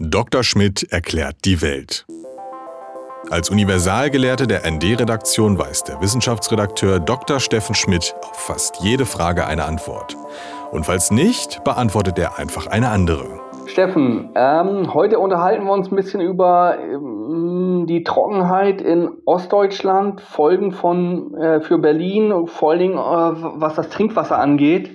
[0.00, 0.42] Dr.
[0.42, 2.06] Schmidt erklärt die Welt.
[3.30, 7.40] Als Universalgelehrte der ND-Redaktion weiß der Wissenschaftsredakteur Dr.
[7.40, 10.16] Steffen Schmidt auf fast jede Frage eine Antwort.
[10.70, 13.40] Und falls nicht, beantwortet er einfach eine andere.
[13.66, 20.72] Steffen, ähm, heute unterhalten wir uns ein bisschen über ähm, die Trockenheit in Ostdeutschland, Folgen
[20.72, 24.90] von äh, für Berlin, vor Dingen äh, was das Trinkwasser angeht.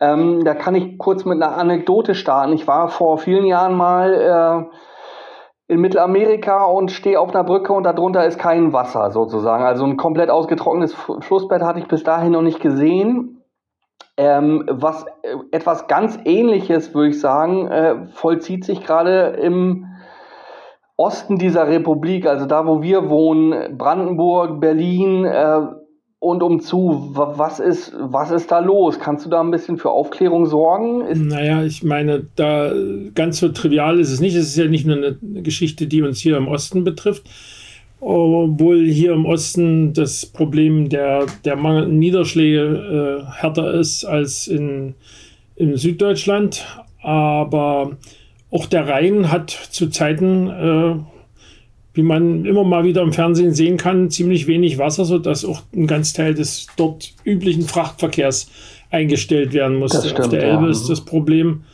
[0.00, 2.52] Ähm, da kann ich kurz mit einer Anekdote starten.
[2.52, 7.84] Ich war vor vielen Jahren mal äh, in Mittelamerika und stehe auf einer Brücke und
[7.84, 9.64] darunter ist kein Wasser sozusagen.
[9.64, 13.42] Also ein komplett ausgetrocknetes Flussbett hatte ich bis dahin noch nicht gesehen.
[14.16, 19.86] Ähm, was äh, etwas ganz Ähnliches, würde ich sagen, äh, vollzieht sich gerade im
[20.96, 25.60] Osten dieser Republik, also da, wo wir wohnen, Brandenburg, Berlin, äh,
[26.20, 27.10] und um zu.
[27.12, 28.98] Was ist, was ist da los?
[28.98, 31.02] Kannst du da ein bisschen für Aufklärung sorgen?
[31.02, 32.72] Ist naja, ich meine, da
[33.14, 34.34] ganz so trivial ist es nicht.
[34.34, 37.28] Es ist ja nicht nur eine Geschichte, die uns hier im Osten betrifft.
[38.00, 44.94] Obwohl hier im Osten das Problem der, der mangelnden Niederschläge äh, härter ist als in,
[45.56, 46.64] in Süddeutschland.
[47.02, 47.96] Aber
[48.50, 51.17] auch der Rhein hat zu Zeiten äh,
[51.98, 55.88] wie man immer mal wieder im Fernsehen sehen kann, ziemlich wenig Wasser, sodass auch ein
[55.88, 58.48] ganz Teil des dort üblichen Frachtverkehrs
[58.88, 60.08] eingestellt werden musste.
[60.08, 60.70] Stimmt, Auf der Elbe ja.
[60.70, 61.64] ist das Problem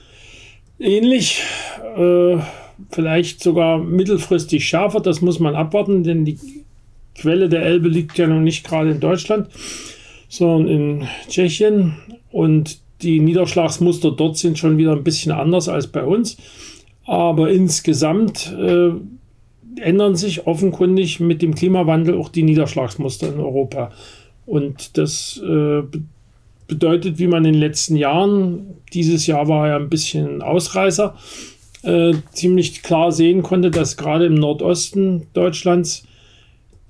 [0.78, 1.42] ähnlich,
[1.98, 2.38] äh,
[2.90, 5.00] vielleicht sogar mittelfristig schärfer.
[5.00, 6.38] Das muss man abwarten, denn die
[7.14, 9.50] Quelle der Elbe liegt ja noch nicht gerade in Deutschland,
[10.30, 11.96] sondern in Tschechien.
[12.32, 16.38] Und die Niederschlagsmuster dort sind schon wieder ein bisschen anders als bei uns.
[17.04, 18.92] Aber insgesamt äh,
[19.80, 23.90] ändern sich offenkundig mit dem Klimawandel auch die Niederschlagsmuster in Europa.
[24.46, 25.82] Und das äh,
[26.66, 31.14] bedeutet, wie man in den letzten Jahren, dieses Jahr war ja ein bisschen Ausreißer,
[31.82, 36.06] äh, ziemlich klar sehen konnte, dass gerade im Nordosten Deutschlands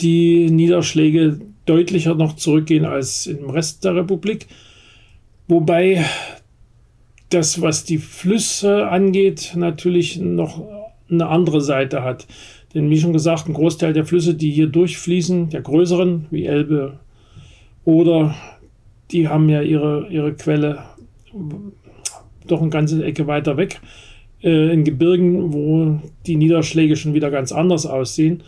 [0.00, 4.46] die Niederschläge deutlicher noch zurückgehen als im Rest der Republik.
[5.48, 6.04] Wobei
[7.30, 10.62] das, was die Flüsse angeht, natürlich noch
[11.10, 12.26] eine andere Seite hat.
[12.74, 16.98] Denn wie schon gesagt, ein Großteil der Flüsse, die hier durchfließen, der größeren, wie Elbe
[17.84, 18.34] oder
[19.10, 20.82] die haben ja ihre, ihre Quelle
[22.46, 23.80] doch eine ganze Ecke weiter weg,
[24.42, 28.42] äh, in Gebirgen, wo die Niederschläge schon wieder ganz anders aussehen.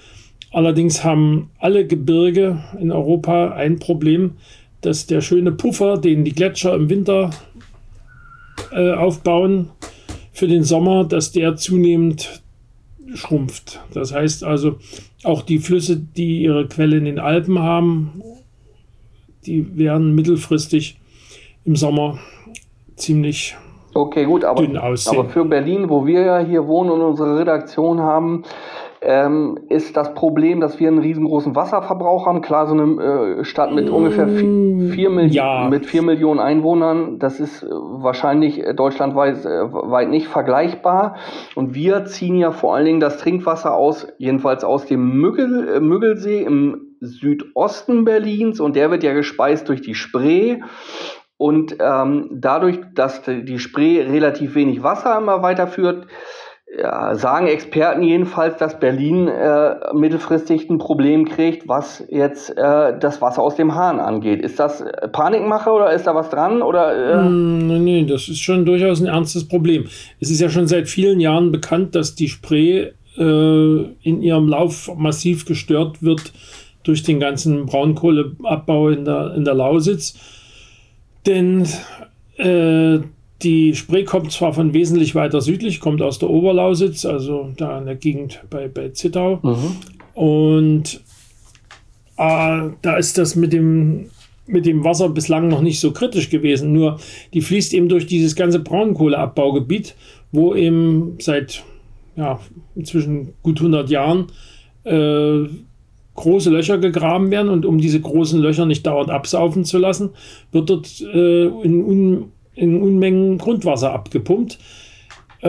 [0.52, 4.32] Allerdings haben alle Gebirge in Europa ein Problem,
[4.80, 7.30] dass der schöne Puffer, den die Gletscher im Winter
[8.72, 9.70] äh, aufbauen,
[10.32, 12.42] für den Sommer, dass der zunehmend
[13.14, 13.80] schrumpft.
[13.92, 14.76] Das heißt also,
[15.24, 18.22] auch die Flüsse, die ihre Quelle in den Alpen haben,
[19.46, 20.98] die werden mittelfristig
[21.64, 22.18] im Sommer
[22.96, 23.56] ziemlich
[23.94, 25.18] okay, gut, aber, dünn aussehen.
[25.18, 28.44] Aber für Berlin, wo wir ja hier wohnen und unsere Redaktion haben,
[29.06, 32.42] ähm, ist das Problem, dass wir einen riesengroßen Wasserverbrauch haben.
[32.42, 35.68] Klar, so eine äh, Stadt mit ungefähr 4 Milli ja.
[35.68, 41.16] mit vier Millionen Einwohnern, das ist äh, wahrscheinlich deutschlandweit äh, weit nicht vergleichbar.
[41.54, 45.80] Und wir ziehen ja vor allen Dingen das Trinkwasser aus, jedenfalls aus dem Müggel, äh,
[45.80, 50.60] Müggelsee im Südosten Berlins und der wird ja gespeist durch die Spree.
[51.38, 56.06] Und ähm, dadurch, dass die Spree relativ wenig Wasser immer weiterführt,
[56.74, 63.22] ja, sagen Experten jedenfalls, dass Berlin äh, mittelfristig ein Problem kriegt, was jetzt äh, das
[63.22, 64.42] Wasser aus dem Hahn angeht.
[64.42, 66.62] Ist das Panikmache oder ist da was dran?
[66.62, 67.28] Oder, äh?
[67.28, 69.84] mm, nee, das ist schon durchaus ein ernstes Problem.
[70.20, 74.90] Es ist ja schon seit vielen Jahren bekannt, dass die Spree äh, in ihrem Lauf
[74.96, 76.32] massiv gestört wird
[76.82, 80.14] durch den ganzen Braunkohleabbau in der, in der Lausitz.
[81.26, 81.66] Denn
[82.36, 82.98] äh,
[83.42, 87.86] die Spree kommt zwar von wesentlich weiter südlich, kommt aus der Oberlausitz, also da in
[87.86, 89.40] der Gegend bei, bei Zittau.
[89.42, 89.76] Mhm.
[90.14, 91.00] Und
[92.16, 94.06] äh, da ist das mit dem,
[94.46, 96.72] mit dem Wasser bislang noch nicht so kritisch gewesen.
[96.72, 96.98] Nur
[97.34, 99.94] die fließt eben durch dieses ganze Braunkohleabbaugebiet,
[100.32, 101.62] wo eben seit
[102.16, 102.40] ja,
[102.74, 104.26] inzwischen gut 100 Jahren
[104.84, 105.44] äh,
[106.14, 110.10] große Löcher gegraben werden und um diese großen Löcher nicht dauernd absaufen zu lassen,
[110.50, 114.58] wird dort äh, in, in Unmengen Grundwasser abgepumpt.
[115.42, 115.48] Äh,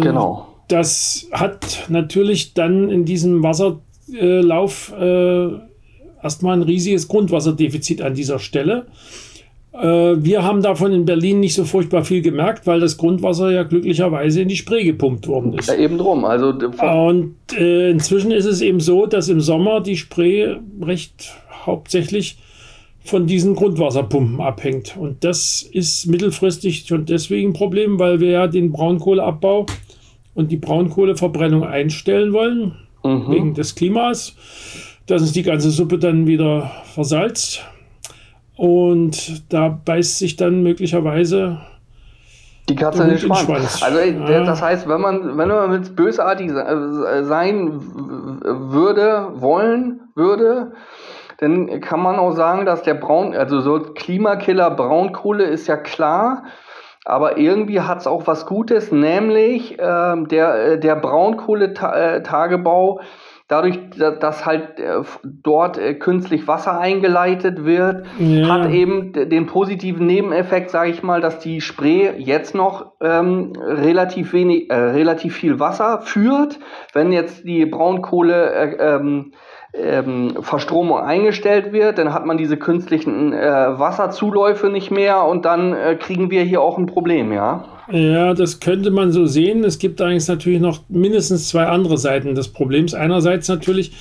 [0.00, 0.48] genau.
[0.68, 5.48] Das hat natürlich dann in diesem Wasserlauf äh,
[6.22, 8.86] erstmal ein riesiges Grundwasserdefizit an dieser Stelle.
[9.72, 13.62] Äh, wir haben davon in Berlin nicht so furchtbar viel gemerkt, weil das Grundwasser ja
[13.62, 15.68] glücklicherweise in die Spree gepumpt worden ist.
[15.68, 16.24] Ja, eben drum.
[16.24, 22.38] Also, Und äh, inzwischen ist es eben so, dass im Sommer die Spree recht hauptsächlich
[23.06, 24.96] von diesen Grundwasserpumpen abhängt.
[24.96, 29.66] Und das ist mittelfristig schon deswegen ein Problem, weil wir ja den Braunkohleabbau
[30.34, 33.30] und die Braunkohleverbrennung einstellen wollen, mhm.
[33.30, 34.34] wegen des Klimas,
[35.06, 37.64] dass es die ganze Suppe dann wieder versalzt.
[38.56, 41.60] Und da beißt sich dann möglicherweise
[42.68, 43.42] die Katze in den Schwanz.
[43.42, 43.82] Schwanz.
[43.82, 44.44] Also ja.
[44.44, 47.80] das heißt, wenn man, wenn man jetzt bösartig äh, sein
[48.42, 50.72] würde, wollen würde,
[51.38, 56.44] dann kann man auch sagen, dass der Braun, also so Klimakiller Braunkohle ist ja klar,
[57.06, 63.00] aber irgendwie hat es auch was Gutes, nämlich ähm, äh, der, der Braunkohletagebau,
[63.48, 68.48] dadurch, dass halt äh, dort äh, künstlich Wasser eingeleitet wird, ja.
[68.48, 74.32] hat eben den positiven Nebeneffekt, sage ich mal, dass die Spree jetzt noch ähm, relativ
[74.32, 76.58] wenig, äh, relativ viel Wasser führt.
[76.92, 78.94] Wenn jetzt die Braunkohle äh,
[79.80, 83.38] ähm, Verstromung eingestellt wird, dann hat man diese künstlichen äh,
[83.78, 87.64] Wasserzuläufe nicht mehr und dann äh, kriegen wir hier auch ein Problem, ja.
[87.90, 89.62] Ja, das könnte man so sehen.
[89.62, 92.94] Es gibt eigentlich natürlich noch mindestens zwei andere Seiten des Problems.
[92.94, 93.92] Einerseits natürlich,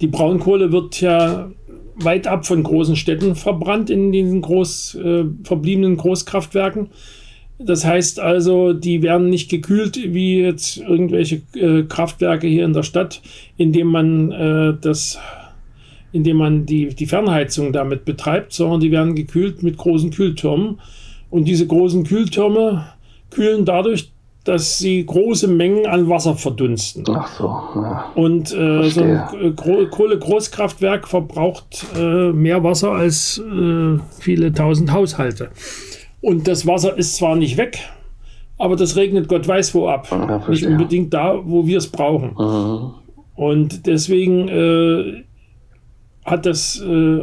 [0.00, 1.50] die Braunkohle wird ja
[1.96, 6.90] weit ab von großen Städten verbrannt in diesen groß äh, verbliebenen Großkraftwerken.
[7.58, 12.82] Das heißt also, die werden nicht gekühlt wie jetzt irgendwelche äh, Kraftwerke hier in der
[12.82, 13.22] Stadt,
[13.56, 15.18] indem man äh, das
[16.14, 20.78] indem man die, die Fernheizung damit betreibt, sondern die werden gekühlt mit großen Kühltürmen.
[21.28, 22.86] Und diese großen Kühltürme
[23.30, 24.12] kühlen dadurch,
[24.44, 27.04] dass sie große Mengen an Wasser verdunsten.
[27.08, 27.46] Ach so.
[27.46, 28.12] Ja.
[28.14, 35.48] Und äh, so ein Kohle-Großkraftwerk verbraucht äh, mehr Wasser als äh, viele tausend Haushalte.
[36.24, 37.78] Und das Wasser ist zwar nicht weg,
[38.56, 40.08] aber das regnet Gott weiß wo ab.
[40.10, 42.34] Ja, nicht unbedingt da, wo wir es brauchen.
[42.38, 42.94] Mhm.
[43.34, 45.24] Und deswegen äh,
[46.24, 47.20] hat das äh,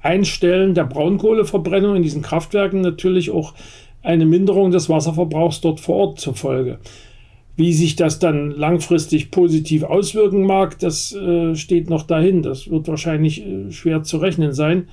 [0.00, 3.54] Einstellen der Braunkohleverbrennung in diesen Kraftwerken natürlich auch
[4.02, 6.80] eine Minderung des Wasserverbrauchs dort vor Ort zur Folge.
[7.54, 12.42] Wie sich das dann langfristig positiv auswirken mag, das äh, steht noch dahin.
[12.42, 14.88] Das wird wahrscheinlich äh, schwer zu rechnen sein.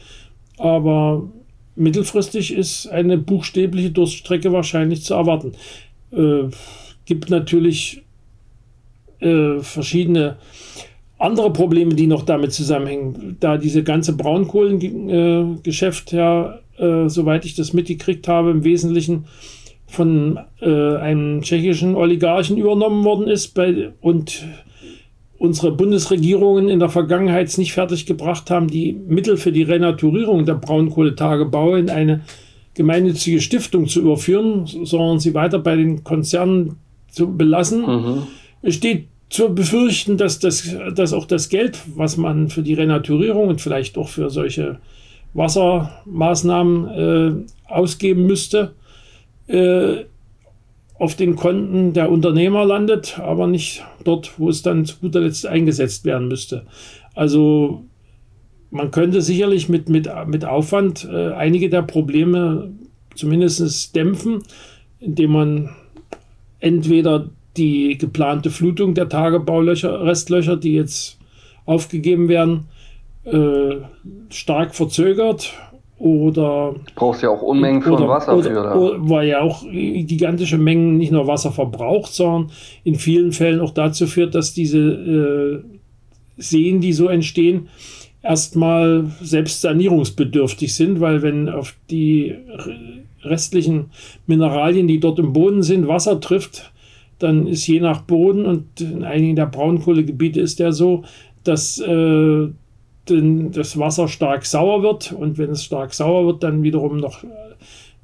[0.59, 1.23] Aber
[1.79, 5.53] mittelfristig ist eine buchstäbliche Durststrecke wahrscheinlich zu erwarten.
[6.11, 6.49] Äh,
[7.05, 8.03] gibt natürlich
[9.19, 10.37] äh, verschiedene
[11.17, 13.37] andere Probleme, die noch damit zusammenhängen.
[13.39, 19.25] Da diese ganze Braunkohlengeschäft ja, äh, soweit ich das mitgekriegt habe, im Wesentlichen
[19.87, 24.45] von äh, einem tschechischen Oligarchen übernommen worden ist bei, und
[25.39, 30.55] unsere Bundesregierungen in der Vergangenheit es nicht fertiggebracht haben, die Mittel für die Renaturierung der
[30.55, 32.21] Braunkohletagebaue in eine
[32.73, 36.75] gemeinnützige Stiftung zu überführen, sondern sie weiter bei den Konzernen
[37.09, 37.81] zu belassen.
[37.81, 38.27] Mhm.
[38.61, 43.47] Es steht zu befürchten, dass, das, dass auch das Geld, was man für die Renaturierung
[43.47, 44.79] und vielleicht auch für solche
[45.33, 48.73] Wassermaßnahmen äh, ausgeben müsste,
[49.47, 50.03] äh,
[50.99, 55.47] auf den Konten der Unternehmer landet, aber nicht dort, wo es dann zu guter Letzt
[55.47, 56.65] eingesetzt werden müsste.
[57.15, 57.85] Also
[58.69, 62.71] man könnte sicherlich mit, mit, mit Aufwand äh, einige der Probleme
[63.15, 64.43] zumindest dämpfen,
[64.99, 65.69] indem man
[66.59, 71.17] entweder die geplante Flutung der Tagebaulöcher, Restlöcher, die jetzt
[71.65, 72.65] aufgegeben werden,
[73.23, 73.77] äh,
[74.29, 75.53] stark verzögert
[75.99, 76.73] oder.
[76.73, 78.77] Du brauchst ja auch Unmengen von Wasser oder, für.
[78.77, 82.51] Oder, weil ja auch gigantische Mengen nicht nur Wasser verbraucht, sondern
[82.83, 85.63] in vielen Fällen auch dazu führt, dass diese äh,
[86.37, 87.67] Seen, die so entstehen,
[88.23, 92.35] erstmal selbst sanierungsbedürftig sind, weil wenn auf die
[93.23, 93.91] restlichen
[94.27, 96.71] Mineralien, die dort im Boden sind, Wasser trifft,
[97.19, 101.03] dann ist je nach Boden und in einigen der Braunkohlegebiete ist der so,
[101.43, 102.47] dass äh,
[103.07, 107.23] denn das Wasser stark sauer wird und wenn es stark sauer wird, dann wiederum noch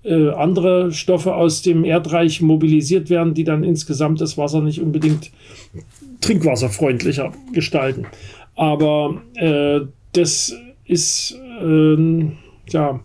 [0.04, 5.32] äh, andere Stoffe aus dem Erdreich mobilisiert werden, die dann insgesamt das Wasser nicht unbedingt
[6.22, 8.06] trinkwasserfreundlicher gestalten.
[8.56, 9.82] Aber äh,
[10.14, 12.28] das ist äh,
[12.70, 13.00] ja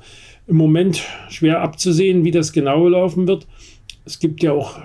[0.47, 3.47] im Moment schwer abzusehen, wie das genau laufen wird.
[4.05, 4.79] Es gibt ja auch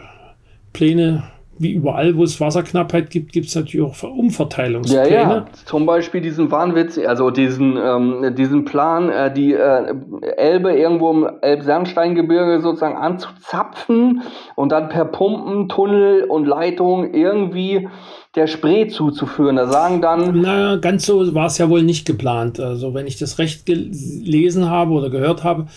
[0.74, 1.24] Pläne
[1.58, 5.10] wie überall, wo es Wasserknappheit gibt, gibt es natürlich auch Umverteilungspläne.
[5.10, 9.94] Ja, ja, zum Beispiel diesen Wahnwitz, also diesen, ähm, diesen Plan, äh, die äh,
[10.36, 14.24] Elbe irgendwo im Elbsandsteingebirge sozusagen anzuzapfen
[14.56, 17.88] und dann per Pumpen, Tunnel und Leitung irgendwie
[18.36, 19.56] der Spree zuzuführen.
[19.56, 20.42] Da sagen dann.
[20.42, 22.60] Na, ganz so war es ja wohl nicht geplant.
[22.60, 25.68] Also, wenn ich das recht gelesen habe oder gehört habe,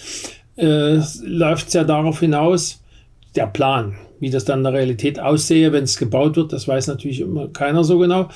[0.57, 2.83] äh, läuft es ja darauf hinaus,
[3.37, 6.87] der Plan wie das dann in der Realität aussehe, wenn es gebaut wird, das weiß
[6.89, 8.29] natürlich immer keiner so genau.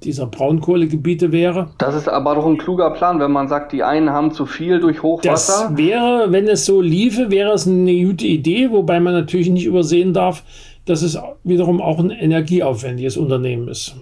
[0.06, 1.68] dieser Braunkohlegebiete wäre.
[1.78, 4.80] Das ist aber doch ein kluger Plan, wenn man sagt, die einen haben zu viel
[4.80, 5.68] durch Hochwasser.
[5.68, 9.66] Das wäre, wenn es so liefe, wäre es eine gute Idee, wobei man natürlich nicht
[9.66, 10.44] übersehen darf,
[10.86, 13.96] dass es wiederum auch ein energieaufwendiges Unternehmen ist.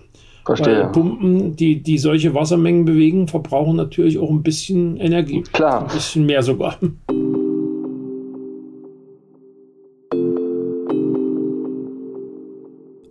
[0.44, 0.84] Verstehe.
[0.84, 5.42] Weil Pumpen, die, die solche Wassermengen bewegen, verbrauchen natürlich auch ein bisschen Energie.
[5.52, 5.82] Klar.
[5.82, 6.76] Ein bisschen mehr sogar.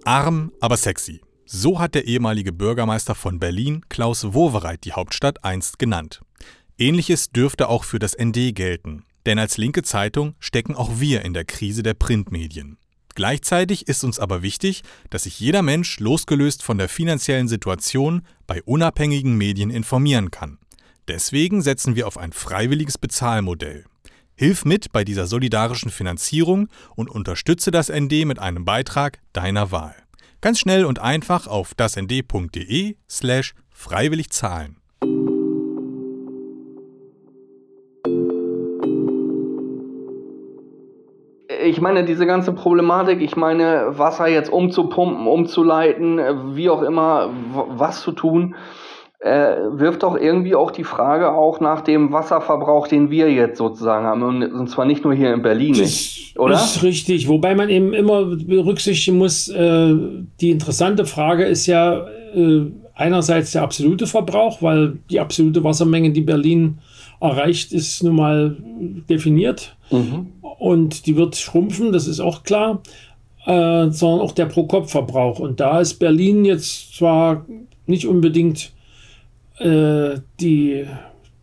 [0.05, 1.21] Arm, aber sexy.
[1.45, 6.21] So hat der ehemalige Bürgermeister von Berlin, Klaus Wowereit, die Hauptstadt einst genannt.
[6.77, 9.05] Ähnliches dürfte auch für das ND gelten.
[9.25, 12.77] Denn als linke Zeitung stecken auch wir in der Krise der Printmedien.
[13.15, 18.63] Gleichzeitig ist uns aber wichtig, dass sich jeder Mensch losgelöst von der finanziellen Situation bei
[18.63, 20.57] unabhängigen Medien informieren kann.
[21.07, 23.85] Deswegen setzen wir auf ein freiwilliges Bezahlmodell.
[24.35, 29.95] Hilf mit bei dieser solidarischen Finanzierung und unterstütze das ND mit einem Beitrag deiner Wahl.
[30.43, 34.75] Ganz schnell und einfach auf dasnd.de slash freiwillig zahlen.
[41.65, 46.19] ich meine, diese ganze Problematik, ich meine, Wasser jetzt umzupumpen, umzuleiten,
[46.55, 48.55] wie auch immer, was zu tun,
[49.23, 54.05] äh, wirft doch irgendwie auch die Frage auch nach dem Wasserverbrauch, den wir jetzt sozusagen
[54.05, 54.23] haben.
[54.23, 56.55] Und, zwar nicht nur hier in Berlin, das oder?
[56.55, 57.27] Ist richtig.
[57.27, 59.95] Wobei man eben immer berücksichtigen muss, äh,
[60.41, 62.65] die interessante Frage ist ja äh,
[62.95, 66.79] einerseits der absolute Verbrauch, weil die absolute Wassermenge, die Berlin
[67.19, 68.57] erreicht, ist nun mal
[69.09, 69.75] definiert.
[69.89, 70.27] Mhm
[70.63, 72.81] und die wird schrumpfen, das ist auch klar,
[73.45, 75.39] äh, sondern auch der Pro-Kopf-Verbrauch.
[75.39, 77.45] Und da ist Berlin jetzt zwar
[77.85, 78.71] nicht unbedingt
[79.59, 80.85] äh, die,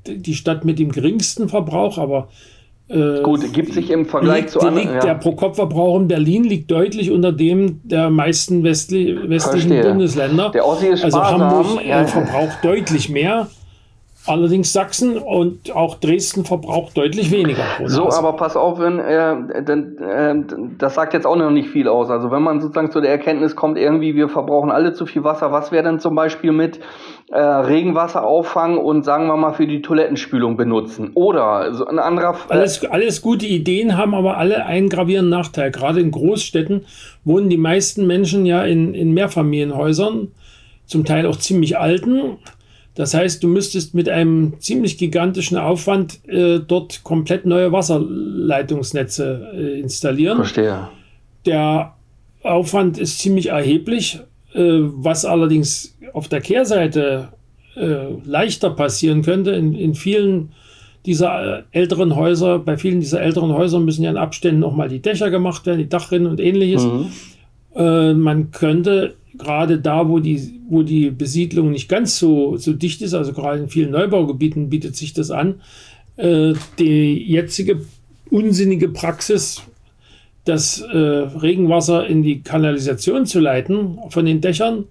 [0.06, 2.28] die Stadt mit dem geringsten Verbrauch, aber
[2.88, 4.94] äh, Gut, gibt sich im Vergleich liegt, zu anderen.
[4.94, 5.00] Ja.
[5.00, 9.90] Der Pro-Kopf-Verbrauch in Berlin liegt deutlich unter dem der meisten westli westlichen Verstehe.
[9.92, 10.50] Bundesländer.
[10.50, 13.48] Der Ossi ist also Hamburg äh, verbraucht deutlich mehr.
[14.26, 17.64] Allerdings Sachsen und auch Dresden verbraucht deutlich weniger.
[17.86, 20.34] So, aber pass auf, wenn, äh, denn, äh,
[20.76, 22.10] das sagt jetzt auch noch nicht viel aus.
[22.10, 25.52] Also wenn man sozusagen zu der Erkenntnis kommt, irgendwie wir verbrauchen alle zu viel Wasser,
[25.52, 26.80] was wäre denn zum Beispiel mit
[27.30, 31.12] äh, Regenwasser auffangen und sagen wir mal für die Toilettenspülung benutzen?
[31.14, 32.34] Oder so ein anderer...
[32.50, 35.70] Äh alles, alles gute Ideen haben aber alle einen gravierenden Nachteil.
[35.70, 36.84] Gerade in Großstädten
[37.24, 40.28] wohnen die meisten Menschen ja in, in Mehrfamilienhäusern,
[40.84, 42.36] zum Teil auch ziemlich alten
[42.94, 49.80] das heißt, du müsstest mit einem ziemlich gigantischen Aufwand äh, dort komplett neue Wasserleitungsnetze äh,
[49.80, 50.36] installieren.
[50.36, 50.88] Verstehe.
[51.46, 51.94] Der
[52.42, 54.20] Aufwand ist ziemlich erheblich,
[54.54, 57.28] äh, was allerdings auf der Kehrseite
[57.76, 59.52] äh, leichter passieren könnte.
[59.52, 60.50] In, in vielen
[61.06, 65.00] dieser äh, älteren Häuser, bei vielen dieser älteren Häuser müssen ja in Abständen nochmal die
[65.00, 66.84] Dächer gemacht werden, die Dachrinnen und ähnliches.
[66.84, 67.06] Mhm.
[67.74, 73.02] Äh, man könnte gerade da, wo die, wo die Besiedlung nicht ganz so, so dicht
[73.02, 75.60] ist, also gerade in vielen Neubaugebieten bietet sich das an,
[76.16, 77.80] äh, die jetzige
[78.30, 79.62] unsinnige Praxis,
[80.44, 84.84] das äh, Regenwasser in die Kanalisation zu leiten von den Dächern,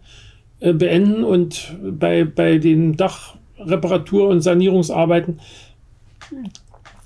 [0.60, 5.40] äh, beenden und bei, bei den Dachreparatur- und Sanierungsarbeiten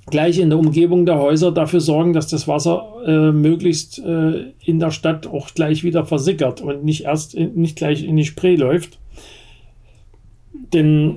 [0.08, 4.80] gleich in der Umgebung der Häuser dafür sorgen, dass das Wasser äh, möglichst äh, in
[4.80, 8.56] der Stadt auch gleich wieder versickert und nicht erst in, nicht gleich in die Spree
[8.56, 9.00] läuft.
[10.74, 11.16] Denn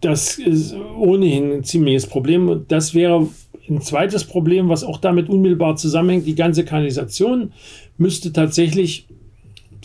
[0.00, 2.64] das ist ohnehin ein ziemliches Problem.
[2.68, 3.28] Das wäre
[3.68, 6.26] ein zweites Problem, was auch damit unmittelbar zusammenhängt.
[6.26, 7.52] Die ganze Kanalisation
[7.96, 9.06] müsste tatsächlich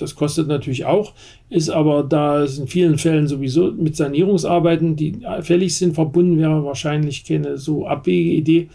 [0.01, 1.13] das kostet natürlich auch,
[1.49, 6.63] ist aber da es in vielen Fällen sowieso mit Sanierungsarbeiten, die fällig sind, verbunden wäre
[6.63, 8.69] wahrscheinlich keine so abwegige Idee,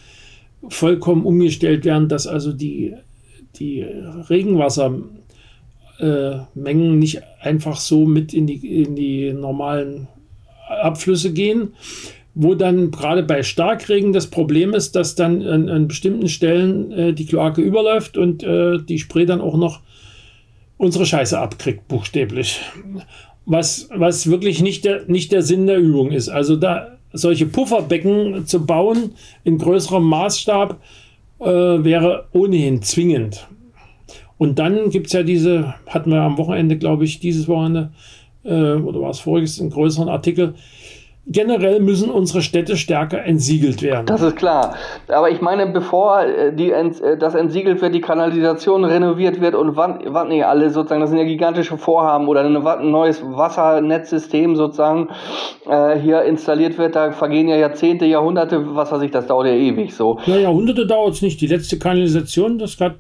[0.68, 2.94] vollkommen umgestellt werden, dass also die,
[3.56, 5.22] die Regenwassermengen
[5.98, 10.08] äh, nicht einfach so mit in die, in die normalen
[10.68, 11.74] Abflüsse gehen,
[12.34, 17.12] wo dann gerade bei Starkregen das Problem ist, dass dann an, an bestimmten Stellen äh,
[17.12, 19.80] die Kloake überläuft und äh, die Spree dann auch noch
[20.76, 22.60] unsere Scheiße abkriegt, buchstäblich.
[23.46, 26.28] Was, was wirklich nicht der, nicht der Sinn der Übung ist.
[26.28, 29.12] Also da solche Pufferbecken zu bauen
[29.44, 30.80] in größerem Maßstab
[31.40, 33.46] äh, wäre ohnehin zwingend.
[34.36, 37.92] Und dann gibt es ja diese, hatten wir am Wochenende, glaube ich, dieses Wochenende,
[38.44, 40.54] äh, oder war es voriges, einen größeren Artikel,
[41.26, 44.06] generell müssen unsere Städte stärker entsiegelt werden.
[44.06, 44.74] Das ist klar.
[45.08, 49.76] Aber ich meine, bevor äh, die, äh, das entsiegelt wird, die Kanalisation renoviert wird und
[49.76, 55.08] wann, wann nicht alle sozusagen, das sind ja gigantische Vorhaben oder ein neues Wassernetzsystem sozusagen
[55.66, 59.54] äh, hier installiert wird, da vergehen ja Jahrzehnte, Jahrhunderte, was weiß ich, das dauert ja
[59.54, 60.18] ewig so.
[60.26, 61.40] Ja, Jahrhunderte dauert es nicht.
[61.40, 62.96] Die letzte Kanalisation, das hat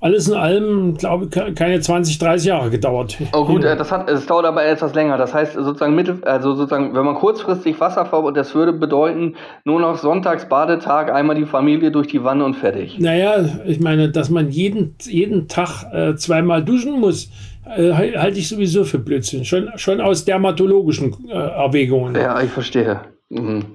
[0.00, 3.18] alles in allem, glaube ich, keine 20, 30 Jahre gedauert.
[3.34, 5.18] Oh gut, äh, das hat, es dauert aber etwas länger.
[5.18, 9.80] Das heißt sozusagen mittel, also sozusagen, wenn man kurzfristig Wasser verbraucht, das würde bedeuten, nur
[9.80, 12.98] noch Sonntagsbadetag, einmal die Familie durch die Wanne und fertig.
[12.98, 17.30] Naja, ich meine, dass man jeden, jeden Tag äh, zweimal duschen muss,
[17.66, 19.44] äh, halte ich sowieso für Blödsinn.
[19.44, 22.14] Schon, schon aus dermatologischen äh, Erwägungen.
[22.14, 23.00] Ja, ich verstehe.
[23.28, 23.66] Mhm.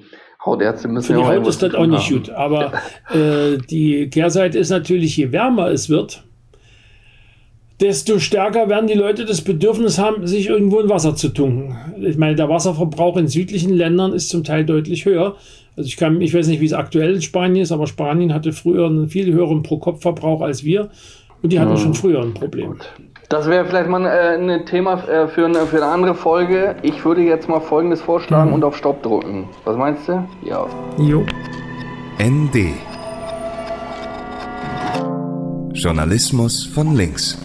[0.45, 2.17] Hautärzte müssen Für die Haut ist das auch nicht haben.
[2.17, 2.29] gut.
[2.29, 2.73] Aber
[3.13, 6.23] äh, die Kehrseite ist natürlich, je wärmer es wird,
[7.79, 11.75] desto stärker werden die Leute das Bedürfnis haben, sich irgendwo in Wasser zu tunken.
[12.01, 15.35] Ich meine, der Wasserverbrauch in südlichen Ländern ist zum Teil deutlich höher.
[15.75, 18.53] Also ich kann, ich weiß nicht, wie es aktuell in Spanien ist, aber Spanien hatte
[18.53, 20.89] früher einen viel höheren Pro-Kopf-Verbrauch als wir
[21.41, 21.77] und die hatten mhm.
[21.77, 22.71] schon früher ein Problem.
[22.71, 22.89] Gut.
[23.29, 26.75] Das wäre vielleicht mal äh, ein Thema äh, für, eine, für eine andere Folge.
[26.83, 28.55] Ich würde jetzt mal Folgendes vorschlagen mhm.
[28.55, 29.49] und auf Stopp drücken.
[29.63, 30.27] Was meinst du?
[30.43, 30.67] Ja.
[30.97, 31.25] Jo.
[32.19, 32.73] ND.
[35.73, 37.37] Journalismus von links.